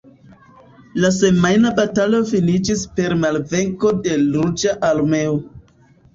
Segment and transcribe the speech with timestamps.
[1.03, 5.39] La semajna batalo finiĝis per malvenko de Ruĝa Armeo.